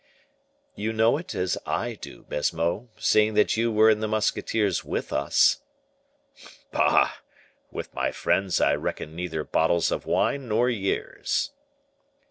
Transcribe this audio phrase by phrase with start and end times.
[0.73, 5.13] "You know it as I do, Baisemeaux, seeing that you were in the musketeers with
[5.13, 5.57] us."
[6.71, 7.13] "Bah!
[7.69, 11.51] with my friends I reckon neither bottles of wine nor years."